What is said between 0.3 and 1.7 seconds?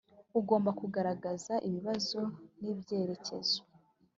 ugomba kugaragaza